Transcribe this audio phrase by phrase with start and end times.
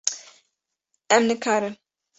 [1.13, 1.75] Em nikarin.